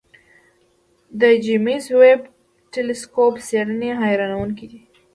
[1.19, 2.21] د جیمز ویب
[2.71, 4.81] ټېلسکوپ څېړنې حیرانوونکې دي.